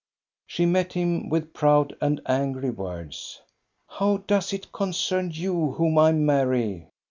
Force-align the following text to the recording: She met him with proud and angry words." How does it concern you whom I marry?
She 0.47 0.65
met 0.65 0.93
him 0.93 1.29
with 1.29 1.53
proud 1.53 1.95
and 2.01 2.21
angry 2.25 2.71
words." 2.71 3.39
How 3.99 4.17
does 4.25 4.51
it 4.51 4.71
concern 4.71 5.29
you 5.31 5.73
whom 5.73 5.99
I 5.99 6.11
marry? 6.11 6.87